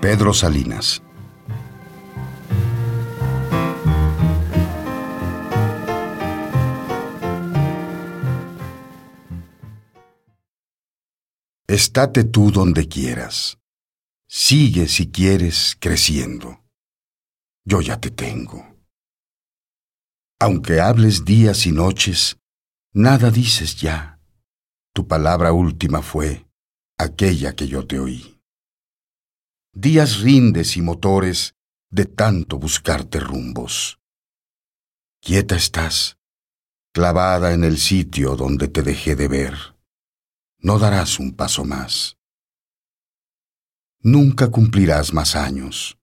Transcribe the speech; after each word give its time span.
Pedro 0.00 0.34
Salinas. 0.34 1.02
Estate 11.68 12.24
tú 12.24 12.50
donde 12.50 12.88
quieras. 12.88 13.58
Sigue 14.28 14.88
si 14.88 15.10
quieres 15.12 15.76
creciendo. 15.78 16.64
Yo 17.64 17.80
ya 17.80 18.00
te 18.00 18.10
tengo. 18.10 18.66
Aunque 20.40 20.80
hables 20.80 21.24
días 21.24 21.66
y 21.66 21.72
noches, 21.72 22.36
nada 22.92 23.30
dices 23.30 23.76
ya. 23.76 24.18
Tu 24.92 25.06
palabra 25.06 25.52
última 25.52 26.02
fue 26.02 26.45
aquella 26.98 27.54
que 27.54 27.68
yo 27.68 27.86
te 27.86 27.98
oí. 27.98 28.40
Días 29.72 30.20
rindes 30.20 30.76
y 30.76 30.82
motores 30.82 31.54
de 31.90 32.06
tanto 32.06 32.58
buscarte 32.58 33.20
rumbos. 33.20 34.00
Quieta 35.20 35.56
estás, 35.56 36.18
clavada 36.92 37.52
en 37.52 37.64
el 37.64 37.78
sitio 37.78 38.36
donde 38.36 38.68
te 38.68 38.82
dejé 38.82 39.16
de 39.16 39.28
ver. 39.28 39.54
No 40.58 40.78
darás 40.78 41.18
un 41.18 41.32
paso 41.32 41.64
más. 41.64 42.16
Nunca 44.00 44.50
cumplirás 44.50 45.12
más 45.12 45.36
años. 45.36 45.98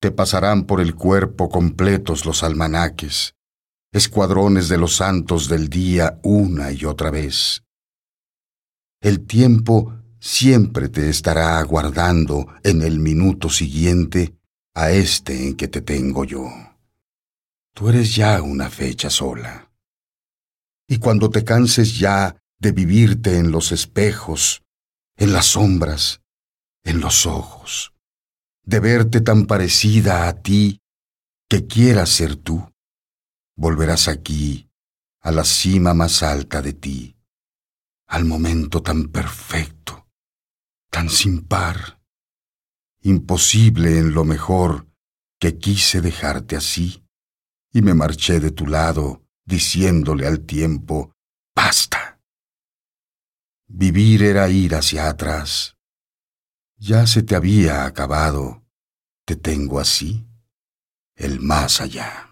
Te 0.00 0.10
pasarán 0.10 0.64
por 0.64 0.80
el 0.80 0.94
cuerpo 0.94 1.48
completos 1.48 2.24
los 2.24 2.42
almanaques, 2.42 3.34
escuadrones 3.92 4.68
de 4.68 4.78
los 4.78 4.96
santos 4.96 5.48
del 5.48 5.68
día 5.68 6.18
una 6.22 6.72
y 6.72 6.84
otra 6.84 7.10
vez. 7.10 7.62
El 9.00 9.26
tiempo 9.26 9.97
siempre 10.20 10.88
te 10.88 11.08
estará 11.08 11.58
aguardando 11.58 12.46
en 12.62 12.82
el 12.82 12.98
minuto 12.98 13.48
siguiente 13.50 14.34
a 14.74 14.90
este 14.90 15.46
en 15.46 15.56
que 15.56 15.68
te 15.68 15.80
tengo 15.80 16.24
yo. 16.24 16.48
Tú 17.74 17.88
eres 17.88 18.14
ya 18.14 18.42
una 18.42 18.70
fecha 18.70 19.10
sola. 19.10 19.70
Y 20.88 20.98
cuando 20.98 21.30
te 21.30 21.44
canses 21.44 21.98
ya 21.98 22.36
de 22.58 22.72
vivirte 22.72 23.38
en 23.38 23.50
los 23.50 23.72
espejos, 23.72 24.62
en 25.16 25.32
las 25.32 25.46
sombras, 25.46 26.22
en 26.84 27.00
los 27.00 27.26
ojos, 27.26 27.92
de 28.64 28.80
verte 28.80 29.20
tan 29.20 29.46
parecida 29.46 30.28
a 30.28 30.42
ti 30.42 30.80
que 31.48 31.66
quieras 31.66 32.10
ser 32.10 32.36
tú, 32.36 32.72
volverás 33.56 34.08
aquí 34.08 34.70
a 35.20 35.30
la 35.30 35.44
cima 35.44 35.94
más 35.94 36.22
alta 36.22 36.62
de 36.62 36.72
ti, 36.72 37.16
al 38.06 38.24
momento 38.24 38.82
tan 38.82 39.08
perfecto, 39.08 39.77
tan 40.98 41.10
sin 41.10 41.46
par, 41.46 42.00
imposible 43.02 44.00
en 44.00 44.14
lo 44.14 44.24
mejor 44.24 44.88
que 45.38 45.56
quise 45.56 46.00
dejarte 46.00 46.56
así, 46.56 47.04
y 47.72 47.82
me 47.82 47.94
marché 47.94 48.40
de 48.40 48.50
tu 48.50 48.66
lado 48.66 49.22
diciéndole 49.44 50.26
al 50.26 50.40
tiempo, 50.40 51.12
basta. 51.54 52.20
Vivir 53.68 54.24
era 54.24 54.48
ir 54.48 54.74
hacia 54.74 55.08
atrás. 55.08 55.76
Ya 56.78 57.06
se 57.06 57.22
te 57.22 57.36
había 57.36 57.84
acabado, 57.84 58.64
te 59.24 59.36
tengo 59.36 59.78
así, 59.78 60.26
el 61.14 61.38
más 61.38 61.80
allá. 61.80 62.27